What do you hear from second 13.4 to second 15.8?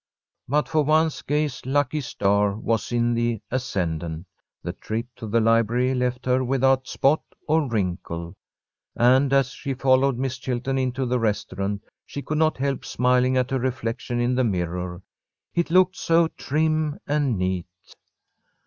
her reflection in the mirror. It